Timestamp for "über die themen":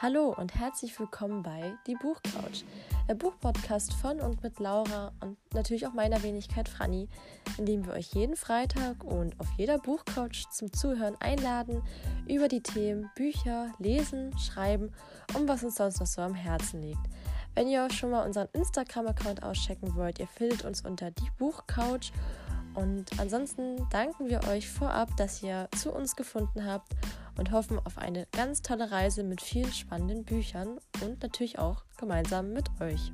12.28-13.10